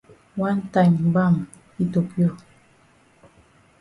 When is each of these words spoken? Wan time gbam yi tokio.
Wan 0.39 0.57
time 0.73 0.95
gbam 1.09 1.35
yi 1.75 1.83
tokio. 1.93 2.29